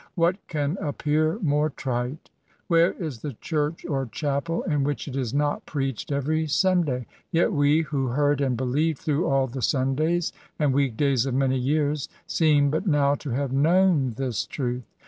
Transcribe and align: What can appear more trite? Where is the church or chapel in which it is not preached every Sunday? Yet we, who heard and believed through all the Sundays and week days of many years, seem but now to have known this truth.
What 0.15 0.37
can 0.47 0.77
appear 0.81 1.37
more 1.43 1.69
trite? 1.69 2.31
Where 2.65 2.93
is 2.93 3.19
the 3.21 3.33
church 3.33 3.85
or 3.85 4.07
chapel 4.07 4.63
in 4.63 4.83
which 4.83 5.07
it 5.07 5.15
is 5.15 5.31
not 5.31 5.63
preached 5.67 6.11
every 6.11 6.47
Sunday? 6.47 7.05
Yet 7.31 7.53
we, 7.53 7.81
who 7.81 8.07
heard 8.07 8.41
and 8.41 8.57
believed 8.57 8.97
through 8.97 9.27
all 9.27 9.45
the 9.45 9.61
Sundays 9.61 10.33
and 10.57 10.73
week 10.73 10.97
days 10.97 11.27
of 11.27 11.35
many 11.35 11.59
years, 11.59 12.09
seem 12.25 12.71
but 12.71 12.87
now 12.87 13.13
to 13.13 13.29
have 13.29 13.51
known 13.53 14.15
this 14.17 14.47
truth. 14.47 14.87